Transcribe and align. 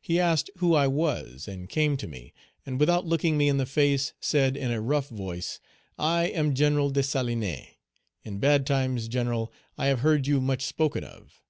He 0.00 0.20
asked 0.20 0.52
who 0.58 0.72
I 0.76 0.86
was, 0.86 1.48
and 1.48 1.68
came 1.68 1.96
to 1.96 2.06
me, 2.06 2.32
and 2.64 2.78
without 2.78 3.06
looking 3.06 3.36
me 3.36 3.48
in 3.48 3.56
the 3.56 3.66
face, 3.66 4.12
said, 4.20 4.56
in 4.56 4.70
a 4.70 4.80
rough 4.80 5.08
voice, 5.08 5.58
'I 5.98 6.26
am 6.26 6.54
General 6.54 6.90
Dessalines; 6.90 7.70
in 8.22 8.38
bad 8.38 8.68
times, 8.68 9.08
General, 9.08 9.52
I 9.76 9.86
have 9.86 9.98
heard 9.98 10.28
you 10.28 10.40
much 10.40 10.64
spoken 10.64 11.02
of.' 11.02 11.42